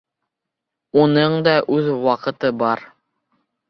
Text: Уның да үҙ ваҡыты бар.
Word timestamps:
Уның 1.03 1.37
да 1.51 1.55
үҙ 1.79 1.93
ваҡыты 2.09 2.55
бар. 2.67 2.87